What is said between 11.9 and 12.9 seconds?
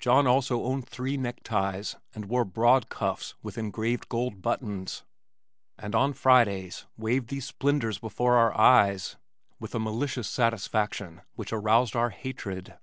our hatred.